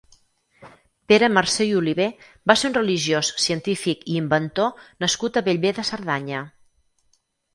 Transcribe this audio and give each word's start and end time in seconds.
Pere 1.11 1.27
Marcer 1.33 1.65
i 1.71 1.73
Oliver 1.81 2.07
va 2.51 2.55
ser 2.61 2.71
un 2.71 2.75
religiós, 2.79 3.29
científic 3.45 4.01
i 4.13 4.17
inventor 4.23 4.83
nascut 5.05 5.37
a 5.43 5.47
Bellver 5.51 5.75
de 5.81 5.89
Cerdanya. 5.93 6.41